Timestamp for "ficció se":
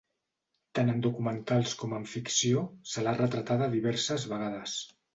2.15-3.07